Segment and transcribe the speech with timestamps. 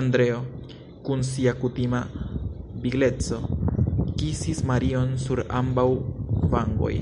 [0.00, 0.34] Andreo,
[1.08, 2.02] kun sia kutima
[2.84, 3.40] vigleco
[4.22, 5.88] kisis Marion sur ambaŭ
[6.54, 6.94] vangoj.